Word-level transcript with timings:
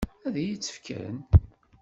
Ad 0.27 0.35
iyi-tt-fken? 0.39 1.15